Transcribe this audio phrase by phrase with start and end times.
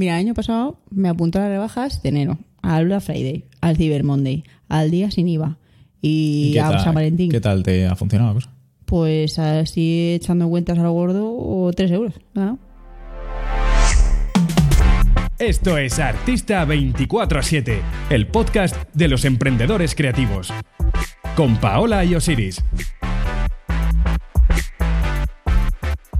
[0.00, 3.76] Mira, el año pasado me apuntó a las rebajas de enero, al Black Friday, al
[3.76, 5.58] Cyber Monday, al día sin IVA
[6.00, 7.30] y, a San Valentín.
[7.30, 8.50] ¿Qué tal te ha funcionado la cosa?
[8.86, 12.14] Pues así echando cuentas a lo gordo, o 3 euros.
[12.32, 12.58] ¿no?
[15.38, 20.50] Esto es Artista 24-7, el podcast de los emprendedores creativos.
[21.36, 22.64] Con Paola y Osiris.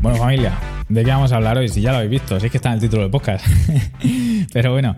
[0.02, 0.58] Bueno, familia,
[0.90, 1.68] ¿de qué vamos a hablar hoy?
[1.68, 3.46] Si ya lo habéis visto, si es que está en el título del podcast.
[4.52, 4.96] Pero bueno,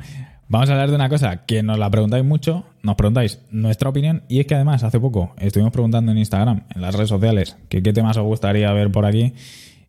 [0.49, 4.23] vamos a hablar de una cosa que nos la preguntáis mucho, nos preguntáis nuestra opinión
[4.29, 7.83] y es que además hace poco estuvimos preguntando en Instagram, en las redes sociales, que
[7.83, 9.35] qué temas os gustaría ver por aquí.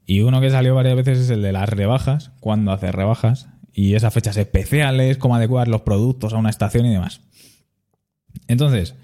[0.06, 3.96] Y uno que salió varias veces es el de las rebajas, cuando hacer rebajas y
[3.96, 7.22] esas fechas especiales, cómo adecuar los productos a una estación y demás.
[8.50, 8.96] Entonces,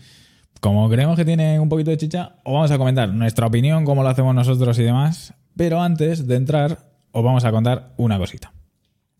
[0.59, 4.04] como creemos que tiene un poquito de chicha, os vamos a comentar nuestra opinión, cómo
[4.04, 8.54] lo hacemos nosotros y demás, pero antes de entrar, os vamos a contar una cosita.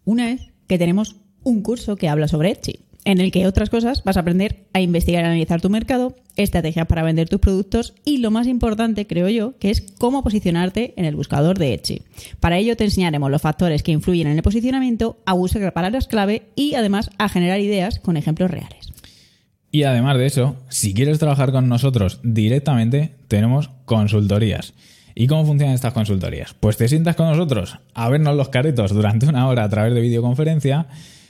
[0.06, 4.04] Una es que tenemos un curso que habla sobre Etsy, en el que otras cosas
[4.04, 8.18] vas a aprender a investigar y analizar tu mercado, estrategias para vender tus productos y
[8.18, 12.04] lo más importante, creo yo, que es cómo posicionarte en el buscador de Etsy.
[12.40, 16.50] Para ello te enseñaremos los factores que influyen en el posicionamiento, a buscar palabras clave
[16.56, 18.90] y además a generar ideas con ejemplos reales.
[19.72, 24.74] Y además de eso, si quieres trabajar con nosotros directamente, tenemos consultorías.
[25.20, 26.56] ¿Y cómo funcionan estas consultorías?
[26.58, 30.00] Pues te sientas con nosotros a vernos los caretos durante una hora a través de
[30.00, 30.88] videoconferencia,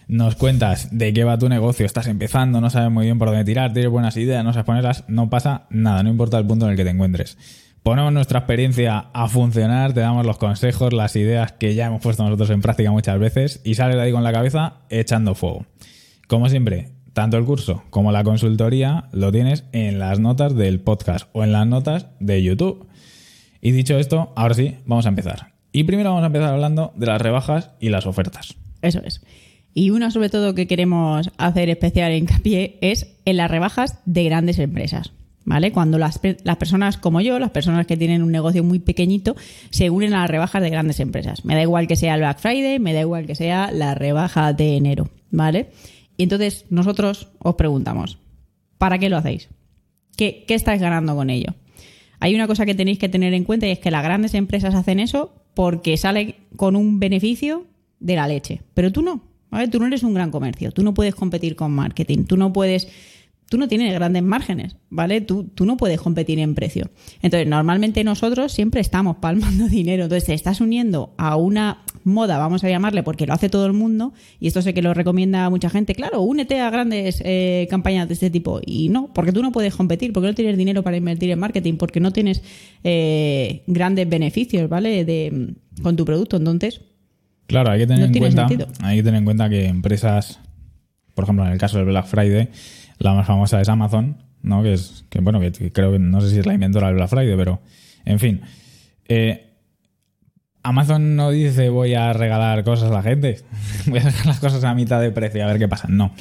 [0.07, 3.45] nos cuentas de qué va tu negocio, estás empezando, no sabes muy bien por dónde
[3.45, 6.71] tirar, tienes buenas ideas, no sabes ponerlas, no pasa nada, no importa el punto en
[6.73, 7.39] el que te encuentres.
[7.81, 12.23] Ponemos nuestra experiencia a funcionar, te damos los consejos, las ideas que ya hemos puesto
[12.23, 15.65] nosotros en práctica muchas veces y sales ahí con la cabeza echando fuego.
[16.27, 21.27] Como siempre, tanto el curso como la consultoría lo tienes en las notas del podcast
[21.33, 22.87] o en las notas de YouTube.
[23.61, 25.53] Y dicho esto, ahora sí, vamos a empezar.
[25.71, 28.55] Y primero vamos a empezar hablando de las rebajas y las ofertas.
[28.81, 29.21] Eso es.
[29.73, 34.59] Y una sobre todo que queremos hacer especial hincapié es en las rebajas de grandes
[34.59, 35.11] empresas.
[35.45, 35.71] ¿Vale?
[35.71, 39.35] Cuando las, las, personas como yo, las personas que tienen un negocio muy pequeñito,
[39.71, 41.43] se unen a las rebajas de grandes empresas.
[41.43, 44.53] Me da igual que sea el Black Friday, me da igual que sea la rebaja
[44.53, 45.71] de enero, ¿vale?
[46.17, 48.19] Y entonces nosotros os preguntamos,
[48.77, 49.49] ¿para qué lo hacéis?
[50.17, 51.55] ¿Qué, qué estáis ganando con ello?
[52.19, 54.75] Hay una cosa que tenéis que tener en cuenta y es que las grandes empresas
[54.75, 57.65] hacen eso porque salen con un beneficio
[57.99, 59.21] de la leche, pero tú no.
[59.49, 59.67] ¿vale?
[59.67, 62.87] Tú no eres un gran comercio, tú no puedes competir con marketing, tú no puedes
[63.49, 65.21] tú no tienes grandes márgenes, ¿vale?
[65.21, 66.91] Tú, tú, no puedes competir en precio.
[67.21, 70.03] Entonces, normalmente nosotros siempre estamos palmando dinero.
[70.03, 73.73] Entonces, te estás uniendo a una moda, vamos a llamarle, porque lo hace todo el
[73.73, 75.95] mundo, y esto sé que lo recomienda mucha gente.
[75.95, 78.61] Claro, únete a grandes eh, campañas de este tipo.
[78.65, 81.75] Y no, porque tú no puedes competir, porque no tienes dinero para invertir en marketing,
[81.75, 82.43] porque no tienes
[82.83, 85.03] eh, grandes beneficios, ¿vale?
[85.05, 86.37] De, con tu producto.
[86.37, 86.81] Entonces.
[87.47, 88.47] Claro, hay que tener en cuenta.
[88.83, 90.39] Hay que tener en cuenta que empresas,
[91.15, 92.49] por ejemplo, en el caso del Black Friday,
[92.99, 94.61] la más famosa es Amazon, ¿no?
[94.61, 97.09] Que es, que bueno, que creo que no sé si es la inventora del Black
[97.09, 97.61] Friday, pero
[98.05, 98.41] en fin.
[99.07, 99.45] Eh,
[100.61, 103.39] Amazon no dice voy a regalar cosas a la gente,
[103.87, 105.87] voy a dejar las cosas a mitad de precio a ver qué pasa.
[105.89, 106.13] No.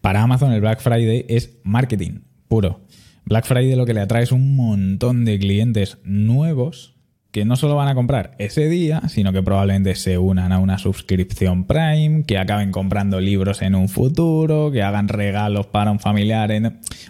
[0.00, 2.80] Para Amazon el Black Friday es marketing puro.
[3.24, 6.96] Black Friday lo que le atrae es un montón de clientes nuevos
[7.32, 10.78] que no solo van a comprar ese día, sino que probablemente se unan a una
[10.78, 16.50] suscripción Prime, que acaben comprando libros en un futuro, que hagan regalos para un familiar.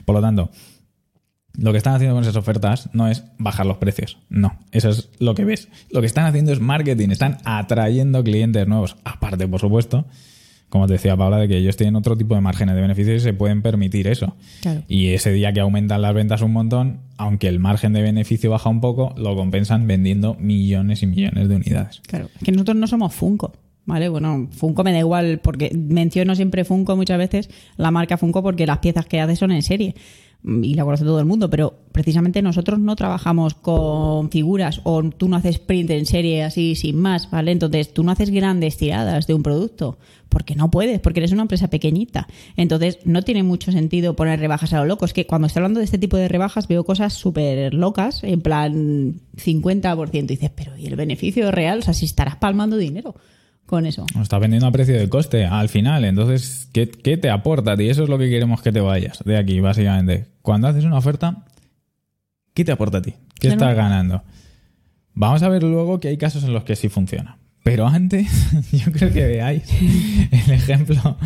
[0.05, 0.51] Por lo tanto,
[1.55, 5.11] lo que están haciendo con esas ofertas no es bajar los precios, no, eso es
[5.19, 5.69] lo que ves.
[5.91, 10.07] Lo que están haciendo es marketing, están atrayendo clientes nuevos, aparte, por supuesto,
[10.73, 13.21] como te decía Paula, de que ellos tienen otro tipo de márgenes de beneficios y
[13.21, 14.37] se pueden permitir eso.
[14.89, 18.71] Y ese día que aumentan las ventas un montón, aunque el margen de beneficio baja
[18.71, 22.01] un poco, lo compensan vendiendo millones y millones de unidades.
[22.07, 23.53] Claro, es que nosotros no somos Funko.
[23.85, 24.09] ¿Vale?
[24.09, 28.65] Bueno, Funko me da igual porque menciono siempre Funko muchas veces, la marca Funko, porque
[28.65, 29.95] las piezas que hace son en serie
[30.45, 35.29] y la conoce todo el mundo, pero precisamente nosotros no trabajamos con figuras o tú
[35.29, 37.53] no haces print en serie así sin más, ¿vale?
[37.53, 39.99] Entonces tú no haces grandes tiradas de un producto
[40.29, 42.27] porque no puedes, porque eres una empresa pequeñita.
[42.57, 45.05] Entonces no tiene mucho sentido poner rebajas a lo loco.
[45.05, 48.41] Es que cuando estoy hablando de este tipo de rebajas veo cosas súper locas, en
[48.41, 51.81] plan 50%, y dices, pero ¿y el beneficio real?
[51.81, 53.15] O sea, si estarás palmando dinero
[53.73, 54.05] con eso.
[54.15, 56.05] Nos está vendiendo a precio de coste al final.
[56.05, 57.75] Entonces, ¿qué, ¿qué, te aporta?
[57.83, 60.27] Y eso es lo que queremos que te vayas de aquí, básicamente.
[60.43, 61.47] Cuando haces una oferta,
[62.53, 63.15] ¿qué te aporta a ti?
[63.41, 64.25] ¿Qué estás ganando?
[65.15, 67.39] Vamos a ver luego que hay casos en los que sí funciona.
[67.63, 68.29] Pero antes,
[68.73, 69.63] yo creo que veáis
[70.33, 71.17] el ejemplo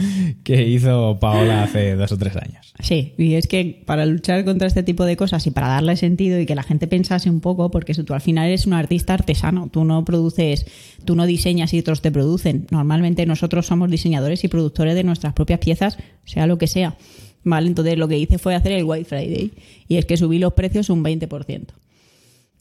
[0.44, 2.74] que hizo Paola hace dos o tres años.
[2.80, 6.38] Sí, y es que para luchar contra este tipo de cosas y para darle sentido
[6.38, 9.70] y que la gente pensase un poco, porque tú al final eres un artista artesano,
[9.72, 10.66] tú no produces,
[11.06, 12.66] tú no diseñas y otros te producen.
[12.70, 15.96] Normalmente nosotros somos diseñadores y productores de nuestras propias piezas,
[16.26, 16.98] sea lo que sea.
[17.44, 17.68] ¿Vale?
[17.68, 19.52] Entonces lo que hice fue hacer el White Friday
[19.88, 21.66] y es que subí los precios un 20%.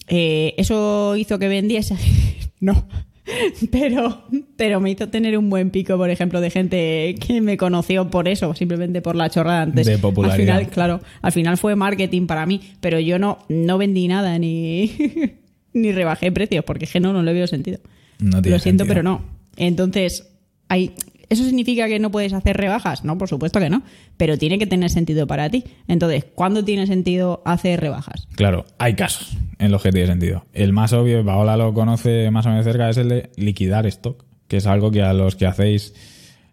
[0.07, 1.97] Eh, ¿Eso hizo que vendiese?
[2.61, 2.87] no
[3.71, 4.23] pero,
[4.55, 8.27] pero me hizo tener un buen pico, por ejemplo, de gente que me conoció por
[8.27, 9.85] eso, simplemente por la chorrada antes.
[9.85, 10.55] De popularidad.
[10.57, 14.37] Al final, claro, al final fue marketing para mí, pero yo no, no vendí nada
[14.37, 14.91] ni,
[15.73, 17.79] ni rebajé precios, porque es que no, no le veo sentido.
[18.19, 18.87] No Lo siento, sentido.
[18.87, 19.21] pero no.
[19.57, 20.29] Entonces,
[20.67, 20.93] hay,
[21.29, 23.03] ¿Eso significa que no puedes hacer rebajas?
[23.03, 23.83] No, por supuesto que no,
[24.17, 25.63] pero tiene que tener sentido para ti.
[25.87, 28.27] Entonces, ¿cuándo tiene sentido hacer rebajas?
[28.35, 30.45] Claro, hay casos en los que tiene sentido.
[30.53, 34.25] El más obvio, Paola lo conoce más o menos cerca, es el de liquidar stock,
[34.47, 35.93] que es algo que a los que hacéis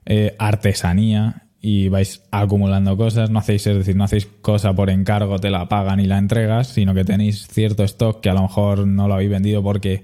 [0.07, 5.39] eh, artesanía y vais acumulando cosas, no hacéis, es decir, no hacéis cosa por encargo,
[5.39, 8.87] te la pagan y la entregas, sino que tenéis cierto stock que a lo mejor
[8.87, 10.03] no lo habéis vendido porque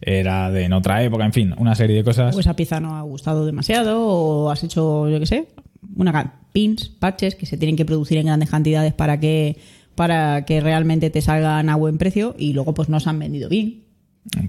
[0.00, 2.34] era de en otra época, en fin, una serie de cosas.
[2.34, 5.48] Pues esa pieza no ha gustado demasiado o has hecho, yo qué sé,
[5.96, 9.58] una pins, parches que se tienen que producir en grandes cantidades para que
[9.94, 13.48] para que realmente te salgan a buen precio y luego pues no se han vendido
[13.48, 13.84] bien.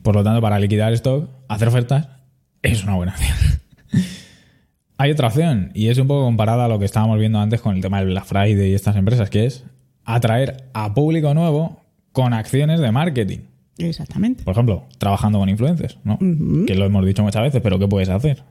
[0.04, 2.10] Por lo tanto, para liquidar stock, hacer ofertas
[2.62, 3.38] es una buena opción.
[4.98, 7.76] Hay otra opción y es un poco comparada a lo que estábamos viendo antes con
[7.76, 9.64] el tema del Black Friday y estas empresas, que es
[10.04, 13.40] atraer a público nuevo con acciones de marketing.
[13.78, 14.44] Exactamente.
[14.44, 16.18] Por ejemplo, trabajando con influencers, ¿no?
[16.66, 18.44] Que lo hemos dicho muchas veces, pero ¿qué puedes hacer?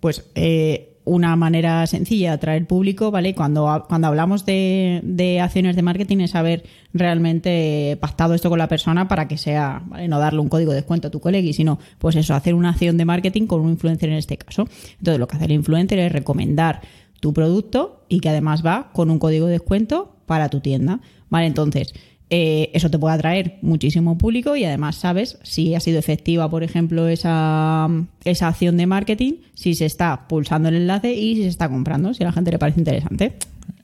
[0.00, 3.34] Pues eh, una manera sencilla de atraer público, ¿vale?
[3.34, 8.68] Cuando, cuando hablamos de, de, acciones de marketing es haber realmente pactado esto con la
[8.68, 10.08] persona para que sea, ¿vale?
[10.08, 12.96] No darle un código de descuento a tu colega, sino, pues eso, hacer una acción
[12.96, 14.68] de marketing con un influencer en este caso.
[14.98, 16.80] Entonces, lo que hace el influencer es recomendar
[17.20, 21.00] tu producto y que además va con un código de descuento para tu tienda,
[21.30, 21.46] ¿vale?
[21.46, 21.94] Entonces,
[22.34, 26.62] eh, eso te puede atraer muchísimo público y además sabes si ha sido efectiva, por
[26.62, 27.90] ejemplo, esa,
[28.24, 32.14] esa acción de marketing, si se está pulsando el enlace y si se está comprando,
[32.14, 33.34] si a la gente le parece interesante.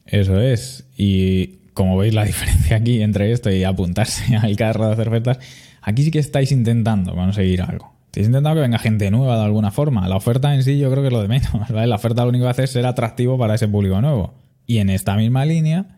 [0.07, 0.87] Eso es.
[0.97, 5.39] Y como veis la diferencia aquí entre esto y apuntarse al carro de hacer ofertas,
[5.83, 7.93] aquí sí que estáis intentando conseguir algo.
[8.07, 10.09] Estáis intentando que venga gente nueva de alguna forma.
[10.09, 11.53] La oferta en sí yo creo que es lo de menos.
[11.69, 14.33] La oferta lo único que hace es ser atractivo para ese público nuevo.
[14.67, 15.98] Y en esta misma línea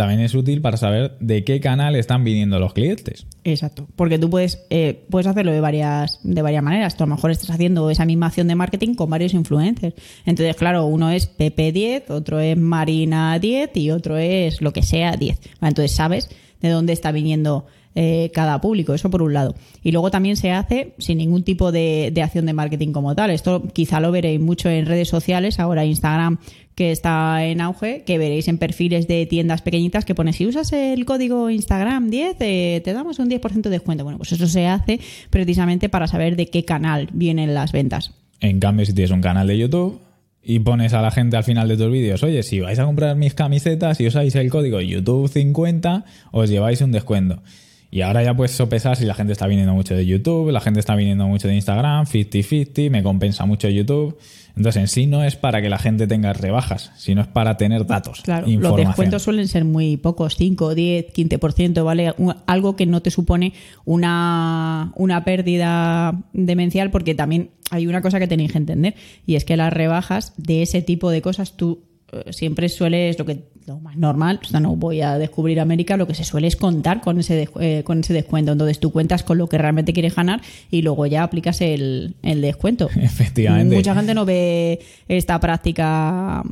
[0.00, 3.26] también es útil para saber de qué canal están viniendo los clientes.
[3.44, 6.96] Exacto, porque tú puedes, eh, puedes hacerlo de varias, de varias maneras.
[6.96, 9.94] Tú a lo mejor estás haciendo esa misma acción de marketing con varios influencers.
[10.24, 15.38] Entonces, claro, uno es PP10, otro es Marina10 y otro es lo que sea 10.
[15.60, 16.30] Entonces sabes
[16.62, 19.54] de dónde está viniendo eh, cada público, eso por un lado.
[19.82, 23.30] Y luego también se hace sin ningún tipo de, de, acción de marketing como tal.
[23.30, 26.38] Esto quizá lo veréis mucho en redes sociales, ahora Instagram
[26.80, 30.72] que está en auge, que veréis en perfiles de tiendas pequeñitas que pone si usas
[30.72, 34.02] el código Instagram 10 eh, te damos un 10% de descuento.
[34.02, 34.98] Bueno, pues eso se hace
[35.28, 38.14] precisamente para saber de qué canal vienen las ventas.
[38.40, 40.00] En cambio, si tienes un canal de YouTube
[40.42, 43.14] y pones a la gente al final de tus vídeos, oye, si vais a comprar
[43.14, 47.42] mis camisetas y usáis el código YouTube 50, os lleváis un descuento.
[47.90, 50.78] Y ahora ya puedes sopesar si la gente está viniendo mucho de YouTube, la gente
[50.78, 54.16] está viniendo mucho de Instagram, 50-50, me compensa mucho YouTube.
[54.56, 57.86] Entonces, en sí no es para que la gente tenga rebajas, sino es para tener
[57.86, 58.20] datos.
[58.22, 62.14] Claro, los descuentos suelen ser muy pocos, 5, 10, 15%, ¿vale?
[62.46, 63.54] Algo que no te supone
[63.84, 68.94] una, una pérdida demencial, porque también hay una cosa que tenéis que entender,
[69.26, 71.89] y es que las rebajas de ese tipo de cosas tú
[72.30, 76.06] siempre sueles lo que lo más normal, o sea, no voy a descubrir América, lo
[76.06, 78.52] que se suele es contar con ese, eh, con ese descuento.
[78.52, 80.40] Entonces tú cuentas con lo que realmente quieres ganar
[80.70, 82.88] y luego ya aplicas el, el descuento.
[82.96, 83.76] Efectivamente.
[83.76, 86.42] Mucha gente no ve esta práctica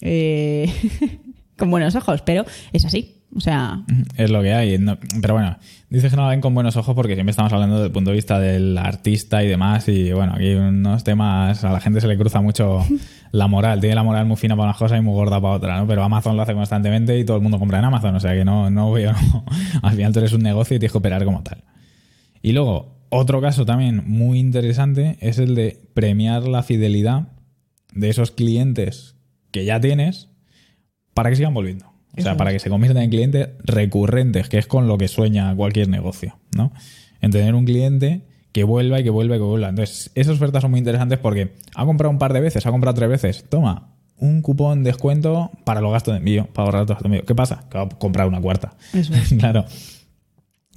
[0.00, 0.72] eh,
[1.56, 3.21] con buenos ojos, pero es así.
[3.34, 3.82] O sea.
[4.16, 4.78] Es lo que hay.
[4.78, 5.56] No, pero bueno,
[5.88, 8.10] dices que no la ven con buenos ojos porque siempre estamos hablando desde el punto
[8.10, 9.88] de vista del artista y demás.
[9.88, 12.84] Y bueno, aquí unos temas, a la gente se le cruza mucho
[13.32, 13.80] la moral.
[13.80, 15.86] Tiene la moral muy fina para unas cosas y muy gorda para otras, ¿no?
[15.86, 18.14] Pero Amazon lo hace constantemente y todo el mundo compra en Amazon.
[18.14, 19.12] O sea que no, no veo.
[19.12, 19.44] No.
[19.82, 21.64] Al final tú eres un negocio y tienes que operar como tal.
[22.42, 27.28] Y luego, otro caso también muy interesante es el de premiar la fidelidad
[27.94, 29.16] de esos clientes
[29.50, 30.28] que ya tienes
[31.14, 31.91] para que sigan volviendo.
[32.16, 35.54] O sea, para que se conviertan en clientes recurrentes, que es con lo que sueña
[35.56, 36.72] cualquier negocio, ¿no?
[37.20, 39.70] En tener un cliente que vuelva y que vuelva y que vuelva.
[39.70, 42.94] Entonces, esas ofertas son muy interesantes porque ha comprado un par de veces, ha comprado
[42.94, 43.44] tres veces.
[43.48, 47.16] Toma, un cupón de descuento para los gastos de envío, para ahorrar los gastos de
[47.16, 47.26] envío.
[47.26, 47.64] ¿Qué pasa?
[47.70, 48.74] Que va a comprar una cuarta.
[48.92, 49.32] Eso es.
[49.38, 49.64] claro.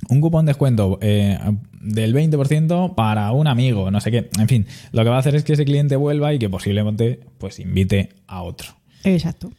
[0.10, 1.38] un cupón de descuento eh,
[1.82, 4.30] del 20% para un amigo, no sé qué.
[4.40, 7.20] En fin, lo que va a hacer es que ese cliente vuelva y que posiblemente
[7.38, 8.70] pues invite a otro.
[9.04, 9.52] Exacto.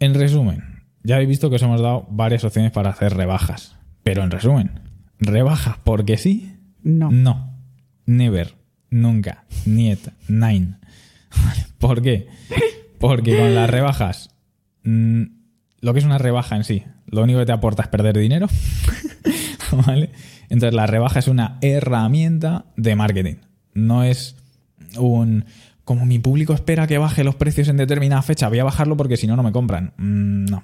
[0.00, 3.76] En resumen, ya habéis visto que os hemos dado varias opciones para hacer rebajas.
[4.02, 4.80] Pero en resumen,
[5.18, 6.56] ¿rebajas porque sí?
[6.82, 7.10] No.
[7.10, 7.54] No.
[8.06, 8.54] Never.
[8.90, 9.44] Nunca.
[9.66, 10.08] Niet.
[10.28, 10.76] Nine.
[11.78, 12.28] ¿Por qué?
[12.98, 14.30] Porque con las rebajas,
[14.84, 15.22] mm,
[15.80, 18.48] lo que es una rebaja en sí, lo único que te aporta es perder dinero.
[19.86, 20.10] ¿Vale?
[20.48, 23.36] Entonces la rebaja es una herramienta de marketing.
[23.74, 24.36] No es
[24.96, 25.44] un...
[25.88, 29.16] Como mi público espera que baje los precios en determinada fecha, voy a bajarlo porque
[29.16, 29.94] si no, no me compran.
[29.96, 30.62] Mm, no.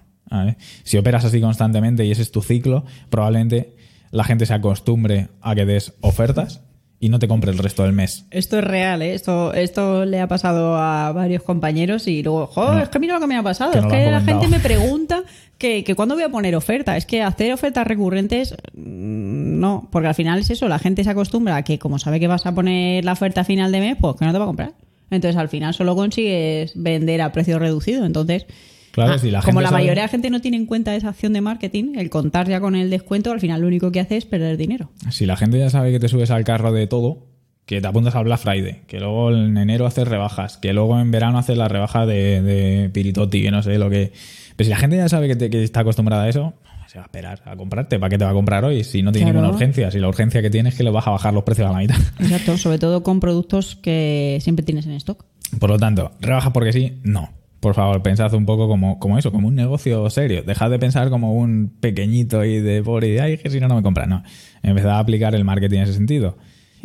[0.82, 3.74] Si operas así constantemente y ese es tu ciclo, probablemente
[4.10, 6.60] la gente se acostumbre a que des ofertas
[7.00, 8.26] y no te compre el resto del mes.
[8.32, 9.14] Esto es real, ¿eh?
[9.14, 13.20] Esto, esto le ha pasado a varios compañeros y luego, joder, es que mira lo
[13.20, 13.72] que me ha pasado.
[13.72, 15.22] es que la gente me pregunta
[15.56, 16.98] que, que cuándo voy a poner oferta.
[16.98, 21.08] Es que hacer ofertas recurrentes, mm, no, porque al final es eso, la gente se
[21.08, 24.16] acostumbra a que como sabe que vas a poner la oferta final de mes, pues
[24.16, 24.83] que no te va a comprar.
[25.14, 28.04] Entonces al final solo consigues vender a precio reducido.
[28.04, 28.46] Entonces
[28.94, 31.32] Claro, ah, la como la mayoría de la gente no tiene en cuenta esa acción
[31.32, 34.24] de marketing, el contar ya con el descuento, al final lo único que hace es
[34.24, 34.88] perder dinero.
[35.10, 37.26] Si la gente ya sabe que te subes al carro de todo,
[37.66, 41.10] que te apuntas al Black Friday, que luego en enero haces rebajas, que luego en
[41.10, 44.12] verano haces la rebaja de, de Piritotti, que no sé lo que.
[44.54, 46.54] Pero si la gente ya sabe que, está acostumbrada a eso,
[46.94, 47.98] se va a esperar a comprarte.
[47.98, 48.84] ¿Para qué te va a comprar hoy?
[48.84, 49.90] Si no tiene ninguna urgencia.
[49.90, 51.78] Si la urgencia que tienes es que le vas a bajar los precios a la
[51.78, 51.96] mitad.
[52.20, 55.24] Exacto, sobre todo con productos que siempre tienes en stock.
[55.58, 57.00] Por lo tanto, ¿rebajas porque sí?
[57.02, 60.42] No por favor, pensad un poco como, como eso, como un negocio serio.
[60.42, 63.76] Dejad de pensar como un pequeñito y de pobre y ay, que si no, no
[63.76, 64.10] me compran.
[64.10, 64.22] No.
[64.62, 66.36] Empezad a aplicar el marketing en ese sentido.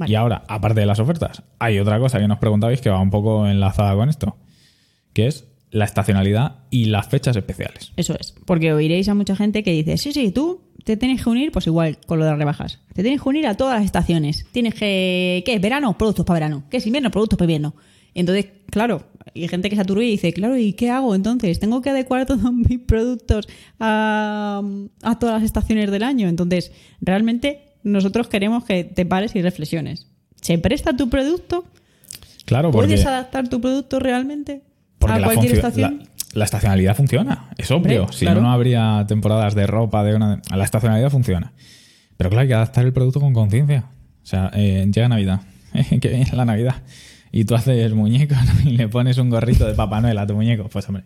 [0.08, 3.10] Y ahora, aparte de las ofertas, hay otra cosa que nos preguntabais que va un
[3.10, 4.38] poco enlazada con esto,
[5.12, 7.92] que es la estacionalidad y las fechas especiales.
[7.96, 11.30] Eso es, porque oiréis a mucha gente que dice, sí, sí, tú te tienes que
[11.30, 13.86] unir, pues igual con lo de las rebajas, te tienes que unir a todas las
[13.86, 14.46] estaciones.
[14.52, 15.62] Tienes que, ¿qué es?
[15.62, 16.64] Verano, productos para verano.
[16.70, 17.12] ¿Qué es invierno?
[17.12, 17.76] Productos para invierno.
[18.16, 19.04] Entonces, claro,
[19.36, 21.60] hay gente que se aturbe y dice, claro, ¿y qué hago entonces?
[21.60, 23.48] ¿Tengo que adecuar todos mis productos
[23.80, 24.62] a,
[25.20, 26.28] todas las estaciones del año?
[26.28, 26.72] Entonces,
[27.02, 30.08] realmente nosotros queremos que te pares y reflexiones.
[30.42, 31.66] ¿Se presta tu producto?
[32.46, 34.64] Claro, ¿Puedes adaptar tu producto realmente
[35.10, 36.04] a cualquier estación?
[36.34, 38.12] La, estacionalidad funciona, es obvio.
[38.12, 40.42] si no, no habría temporadas de ropa, de una...
[40.56, 41.54] La estacionalidad funciona.
[42.18, 43.86] Pero claro, hay que adaptar el producto con conciencia.
[44.22, 45.42] O sea, eh, llega Navidad.
[46.02, 46.76] que viene la Navidad
[47.32, 50.68] y tú haces muñecos y le pones un gorrito de Papá Noel a tu muñeco,
[50.70, 51.06] pues hombre,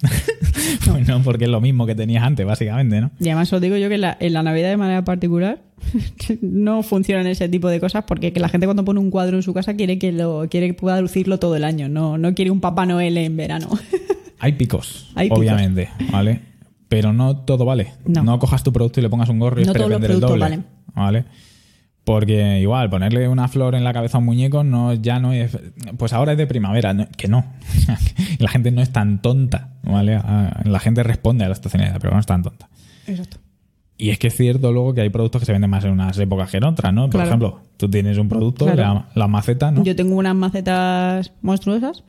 [0.84, 1.18] pues no.
[1.18, 3.10] no, porque es lo mismo que tenías antes, básicamente, ¿no?
[3.18, 5.60] Y además os digo yo que en la, Navidad de manera particular
[6.40, 9.54] no funcionan ese tipo de cosas porque la gente cuando pone un cuadro en su
[9.54, 12.60] casa quiere que lo quiere que pueda lucirlo todo el año, no, no quiere un
[12.60, 13.68] Papá Noel en verano.
[14.38, 16.42] Hay picos, obviamente, ¿vale?
[16.88, 17.94] Pero no todo vale.
[18.04, 18.38] No.
[18.38, 20.40] cojas tu producto y le pongas un gorro y no esperes vender el doble.
[20.40, 20.64] Valen.
[20.94, 21.24] ¿Vale?
[22.06, 25.58] Porque igual, ponerle una flor en la cabeza a un muñeco no, ya no es.
[25.98, 27.44] Pues ahora es de primavera, que no.
[28.38, 30.20] la gente no es tan tonta, ¿vale?
[30.62, 32.68] La gente responde a la estacionalidad, pero no es tan tonta.
[33.08, 33.38] Exacto.
[33.98, 36.16] Y es que es cierto luego que hay productos que se venden más en unas
[36.16, 37.10] épocas que en otras, ¿no?
[37.10, 39.82] Por ejemplo, tú tienes un producto, la, maceta, ¿no?
[39.82, 42.04] Yo tengo unas macetas monstruosas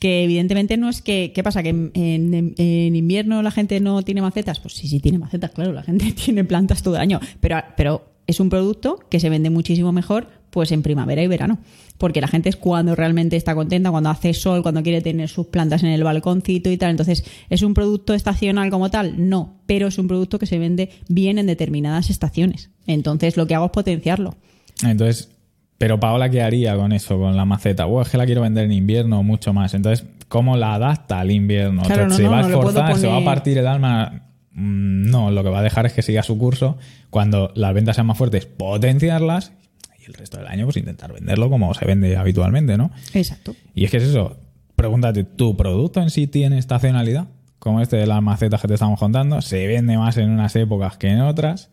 [0.00, 1.30] que evidentemente no es que...
[1.32, 1.62] ¿Qué pasa?
[1.62, 4.58] ¿Que en, en, invierno la gente no tiene macetas?
[4.58, 5.72] Pues sí, sí tiene macetas, claro.
[5.72, 7.20] La gente tiene plantas todo el año.
[7.40, 11.58] Pero, pero es un producto que se vende muchísimo mejor pues en primavera y verano,
[11.98, 15.46] porque la gente es cuando realmente está contenta, cuando hace sol, cuando quiere tener sus
[15.46, 16.90] plantas en el balconcito y tal.
[16.90, 19.28] Entonces, ¿es un producto estacional como tal?
[19.28, 22.70] No, pero es un producto que se vende bien en determinadas estaciones.
[22.86, 24.36] Entonces, lo que hago es potenciarlo.
[24.82, 25.30] Entonces,
[25.76, 27.86] pero Paola, ¿qué haría con eso, con la maceta?
[27.86, 29.74] O es que la quiero vender en invierno mucho más.
[29.74, 31.84] Entonces, ¿cómo la adapta al invierno?
[31.84, 34.27] se va a esforzar, se va a partir el alma
[34.58, 36.76] no, lo que va a dejar es que siga su curso.
[37.10, 39.52] Cuando las ventas sean más fuertes, potenciarlas
[40.00, 42.90] y el resto del año, pues intentar venderlo como se vende habitualmente, ¿no?
[43.14, 43.54] Exacto.
[43.74, 44.36] Y es que es eso.
[44.74, 47.28] Pregúntate, ¿tu producto en sí tiene estacionalidad?
[47.60, 50.96] Como este de las macetas que te estamos contando, se vende más en unas épocas
[50.96, 51.70] que en otras.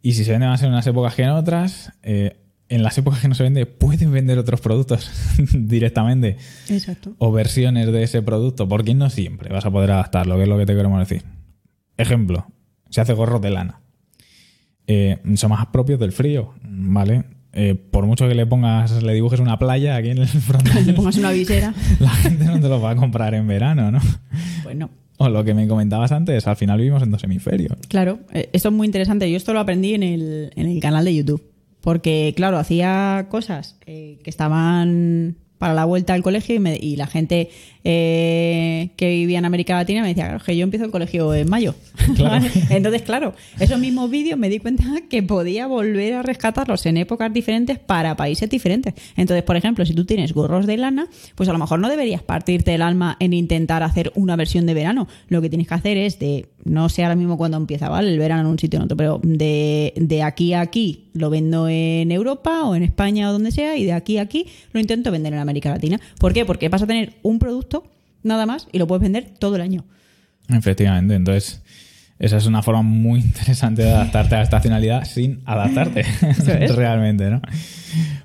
[0.00, 2.36] Y si se vende más en unas épocas que en otras, eh,
[2.70, 5.10] en las épocas que no se vende, pueden vender otros productos
[5.52, 6.38] directamente.
[6.68, 7.14] Exacto.
[7.18, 10.58] O versiones de ese producto, porque no siempre vas a poder adaptarlo, que es lo
[10.58, 11.24] que te queremos decir.
[11.98, 12.46] Ejemplo,
[12.88, 13.80] se hace gorro de lana.
[14.86, 17.24] Eh, son más propios del frío, ¿vale?
[17.52, 20.86] Eh, por mucho que le pongas, le dibujes una playa aquí en el frontal.
[20.86, 21.74] Le pongas una visera.
[22.00, 24.00] La gente no te lo va a comprar en verano, ¿no?
[24.62, 24.90] Bueno.
[25.18, 27.76] O lo que me comentabas antes, al final vivimos en dos hemisferios.
[27.88, 29.28] Claro, eh, esto es muy interesante.
[29.28, 31.42] Yo esto lo aprendí en el, en el canal de YouTube.
[31.80, 37.50] Porque, claro, hacía cosas que estaban para la vuelta al colegio y, la gente
[37.84, 41.48] eh, que vivía en América Latina me decía, claro, que yo empiezo el colegio en
[41.48, 41.74] mayo.
[42.70, 47.32] Entonces, claro, esos mismos vídeos me di cuenta que podía volver a rescatarlos en épocas
[47.32, 48.94] diferentes para países diferentes.
[49.16, 52.22] Entonces, por ejemplo, si tú tienes gorros de lana, pues a lo mejor no deberías
[52.22, 55.08] partirte el alma en intentar hacer una versión de verano.
[55.28, 58.10] Lo que tienes que hacer es de, no sé ahora mismo cuándo empieza, ¿vale?
[58.12, 61.30] El verano en un sitio o en otro, pero de, de aquí a aquí lo
[61.30, 64.78] vendo en Europa o en España o donde sea y de aquí a aquí lo
[64.78, 66.00] intento vender en América Latina.
[66.18, 66.44] ¿Por qué?
[66.44, 67.90] Porque vas a tener un producto
[68.22, 69.84] nada más y lo puedes vender todo el año.
[70.48, 71.62] Efectivamente, entonces
[72.18, 76.02] esa es una forma muy interesante de adaptarte a la estacionalidad sin adaptarte
[76.74, 77.40] realmente, ¿no?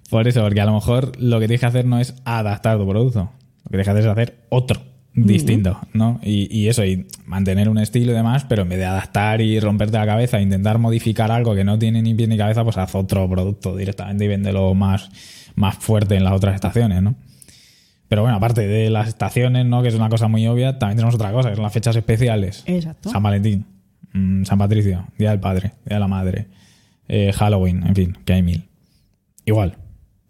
[0.10, 2.88] Por eso, porque a lo mejor lo que tienes que hacer no es adaptar tu
[2.88, 3.32] producto,
[3.63, 6.20] lo que tienes que hacer es hacer otro distinto, ¿no?
[6.24, 9.98] Y, eso, y mantener un estilo y demás, pero en vez de adaptar y romperte
[9.98, 13.30] la cabeza, intentar modificar algo que no tiene ni pie ni cabeza, pues haz otro
[13.30, 15.10] producto directamente y véndelo más,
[15.55, 17.15] más fuerte en las otras estaciones, ¿no?
[18.07, 19.81] Pero bueno, aparte de las estaciones, ¿no?
[19.81, 22.63] Que es una cosa muy obvia, también tenemos otra cosa, que son las fechas especiales.
[22.67, 23.10] Exacto.
[23.10, 23.65] San Valentín,
[24.13, 26.48] mm, San Patricio, Día del Padre, Día de la Madre,
[27.07, 28.69] eh, Halloween, en fin, que hay mil.
[29.45, 29.77] Igual,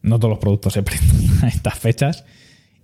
[0.01, 2.25] no todos los productos se prestan a estas fechas.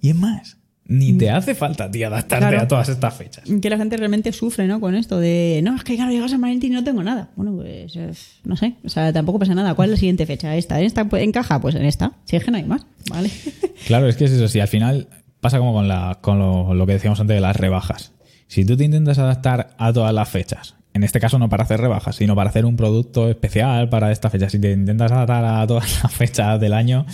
[0.01, 0.58] Y es más,
[0.89, 1.35] ni te mm.
[1.35, 3.43] hace falta ti adaptarte a todas estas fechas.
[3.61, 4.79] Que la gente realmente sufre, ¿no?
[4.79, 7.29] Con esto de, no, es que claro, llegas a Valentín y no tengo nada.
[7.35, 7.95] Bueno, pues,
[8.43, 9.75] no sé, o sea, tampoco pasa nada.
[9.75, 10.55] ¿Cuál es la siguiente fecha?
[10.55, 10.79] ¿Esta?
[10.79, 11.61] ¿En esta encaja?
[11.61, 12.13] Pues en esta.
[12.25, 13.29] Si es que no hay más, ¿vale?
[13.87, 15.07] Claro, es que es eso, si al final
[15.39, 18.11] pasa como con, la, con lo, lo que decíamos antes de las rebajas.
[18.47, 21.79] Si tú te intentas adaptar a todas las fechas, en este caso no para hacer
[21.79, 25.65] rebajas, sino para hacer un producto especial para esta fecha, si te intentas adaptar a
[25.67, 27.05] todas las fechas del año,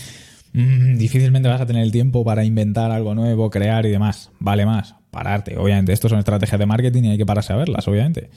[0.56, 4.32] Mm, difícilmente vas a tener el tiempo para inventar algo nuevo, crear y demás.
[4.40, 5.58] Vale más pararte.
[5.58, 8.30] Obviamente, esto son estrategias de marketing y hay que pararse a verlas, obviamente.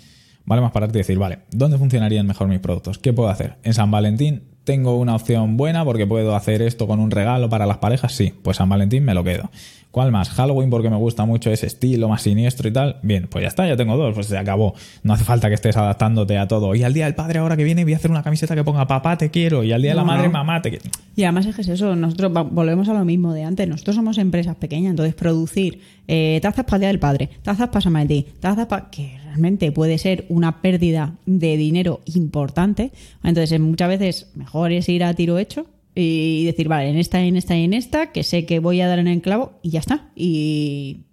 [0.44, 2.98] Vale más pararte y decir, vale, ¿dónde funcionarían mejor mis productos?
[2.98, 3.56] ¿Qué puedo hacer?
[3.62, 7.66] En San Valentín tengo una opción buena porque puedo hacer esto con un regalo para
[7.66, 8.12] las parejas.
[8.12, 9.50] Sí, pues San Valentín me lo quedo.
[9.90, 10.28] ¿Cuál más?
[10.28, 12.96] Halloween porque me gusta mucho ese estilo más siniestro y tal.
[13.02, 14.74] Bien, pues ya está, ya tengo dos, pues se acabó.
[15.02, 16.74] No hace falta que estés adaptándote a todo.
[16.74, 18.86] Y al día del padre ahora que viene voy a hacer una camiseta que ponga
[18.86, 19.64] papá te quiero.
[19.64, 20.84] Y al día de la madre mamá te quiero.
[21.16, 23.66] Y además es que es eso, nosotros volvemos a lo mismo de antes.
[23.66, 27.80] Nosotros somos empresas pequeñas, entonces producir eh, tazas para el día del padre, tazas para
[27.80, 28.08] San
[28.40, 28.90] tazas para...
[28.90, 32.92] que realmente puede ser una pérdida de dinero importante.
[33.24, 35.66] Entonces muchas veces mejor es ir a tiro hecho
[36.00, 38.86] y decir, vale, en esta, en esta y en esta, que sé que voy a
[38.86, 40.10] dar en el clavo y ya está.
[40.14, 41.06] Y,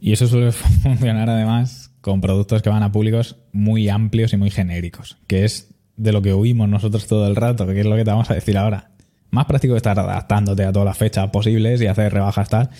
[0.00, 0.50] y eso suele
[0.82, 5.72] funcionar además con productos que van a públicos muy amplios y muy genéricos, que es
[5.96, 8.34] de lo que oímos nosotros todo el rato, que es lo que te vamos a
[8.34, 8.90] decir ahora.
[9.30, 12.70] Más práctico que estar adaptándote a todas las fechas posibles y hacer rebajas tal.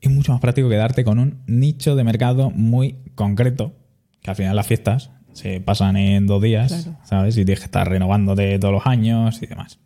[0.00, 3.76] Es mucho más práctico quedarte con un nicho de mercado muy concreto,
[4.20, 7.36] que al final las fiestas se pasan en dos días, ¿sabes?
[7.36, 9.78] Y tienes que estar renovándote todos los años y demás.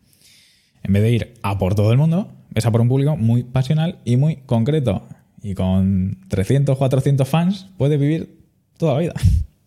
[0.83, 3.43] En vez de ir a por todo el mundo, ves a por un público muy
[3.43, 5.07] pasional y muy concreto.
[5.43, 8.39] Y con 300, 400 fans puedes vivir
[8.77, 9.15] toda la vida.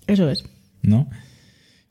[0.08, 0.46] Eso es.
[0.82, 1.08] ¿No?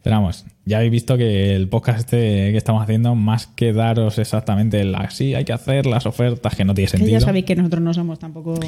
[0.03, 4.19] Pero vamos, ya habéis visto que el podcast este que estamos haciendo, más que daros
[4.19, 7.13] exactamente el así, hay que hacer las ofertas que no tiene sentido.
[7.13, 8.59] ya sabéis que nosotros no somos tampoco.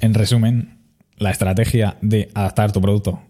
[0.00, 0.76] En resumen,
[1.16, 3.20] la estrategia de adaptar tu producto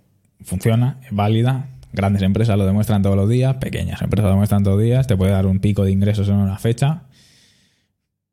[0.42, 4.76] funciona, es válida, Grandes empresas lo demuestran todos los días, pequeñas empresas lo demuestran todos
[4.76, 7.04] los días, te puede dar un pico de ingresos en una fecha.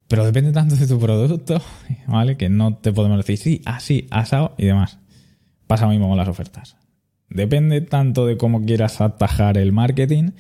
[0.08, 1.62] Pero depende tanto de tu producto,
[2.08, 2.38] ¿vale?
[2.38, 5.00] Que no te podemos decir sí, así, asado y demás.
[5.68, 6.78] Pasa lo mismo con las ofertas.
[7.30, 10.32] Depende tanto de cómo quieras atajar el marketing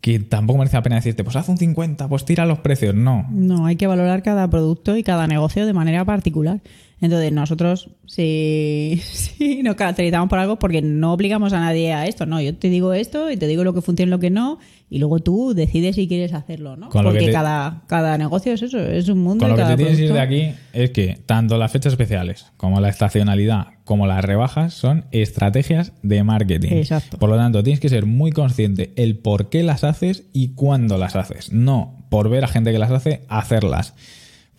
[0.00, 2.94] que tampoco merece la pena decirte, pues haz un 50, pues tira los precios.
[2.94, 3.26] No.
[3.30, 6.60] No, hay que valorar cada producto y cada negocio de manera particular.
[7.00, 12.26] Entonces, nosotros, si, si nos caracterizamos por algo, porque no obligamos a nadie a esto,
[12.26, 14.58] no, yo te digo esto y te digo lo que funciona y lo que no,
[14.90, 16.90] y luego tú decides si quieres hacerlo, ¿no?
[16.90, 19.46] porque cada, cada negocio es eso, es un mundo.
[19.46, 22.46] Con lo que te tienes que ir de aquí es que tanto las fechas especiales
[22.56, 26.70] como la estacionalidad como las rebajas son estrategias de marketing.
[26.74, 27.18] Exacto.
[27.18, 30.96] Por lo tanto, tienes que ser muy consciente el por qué las haces y cuándo
[30.96, 31.52] las haces.
[31.52, 33.94] No por ver a gente que las hace, hacerlas.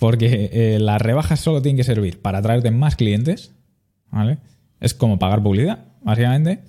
[0.01, 3.53] Porque eh, las rebajas solo tienen que servir para atraerte más clientes,
[4.09, 4.39] ¿vale?
[4.79, 6.63] Es como pagar publicidad, básicamente.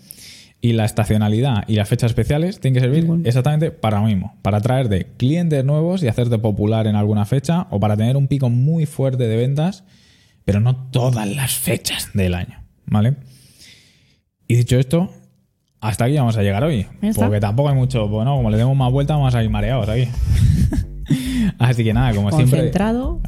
[0.60, 4.58] Y la estacionalidad y las fechas especiales tienen que servir exactamente para lo mismo, para
[4.58, 8.84] atraerte clientes nuevos y hacerte popular en alguna fecha o para tener un pico muy
[8.84, 9.84] fuerte de ventas,
[10.44, 13.16] pero no todas las fechas del año, ¿vale?
[14.46, 15.10] Y dicho esto,
[15.80, 18.92] hasta aquí vamos a llegar hoy, porque tampoco hay mucho, bueno, como le demos más
[18.92, 20.06] vuelta vamos a ir mareados aquí.
[21.58, 22.58] Así que nada, como siempre.
[22.58, 23.20] Concentrado,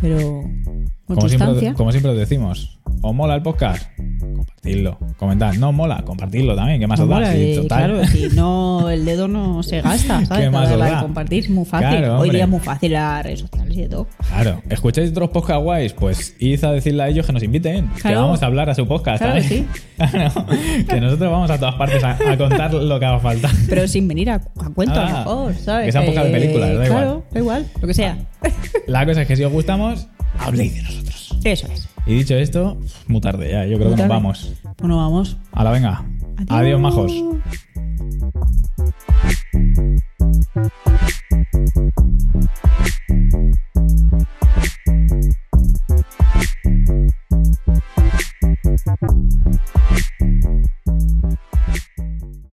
[0.00, 0.18] pero
[0.64, 0.84] con
[1.16, 3.86] como siempre, como siempre decimos, ¿os mola el podcast?
[4.20, 5.54] compartidlo, comentad.
[5.54, 7.32] No mola, compartidlo también, que más No os da.
[7.32, 7.64] Sí, eh.
[7.66, 10.44] Claro, si no, el dedo no se gasta, ¿sabes?
[10.44, 11.00] ¿Qué más os da?
[11.00, 11.88] compartir es muy fácil.
[11.88, 14.06] Claro, Hoy día es muy fácil las redes sociales y todo.
[14.28, 15.92] Claro, ¿escucháis otros podcast guays?
[15.94, 18.22] Pues id a decirle a ellos que nos inviten, que Claro.
[18.22, 19.22] vamos a hablar a su podcast.
[19.22, 19.64] Claro, ¿sabes?
[19.96, 20.46] Claro,
[20.88, 23.50] que nosotros vamos a todas partes a, a contar lo que haga falta.
[23.68, 25.86] Pero sin venir a, a cuento a lo Ah, mejor, ¿sabes?
[25.86, 27.24] que sean podcast de películas, da claro, igual.
[27.32, 28.18] da igual, lo que sea.
[28.86, 30.06] La cosa es que si os gustamos,
[30.40, 31.36] habléis de nosotros.
[31.44, 31.88] Eso es.
[32.06, 32.76] Y dicho esto,
[33.06, 34.52] muy tarde ya, yo creo Muy que nos vamos.
[34.78, 35.36] Bueno, vamos.
[35.52, 36.04] A la venga.
[36.48, 37.12] Adiós, majos.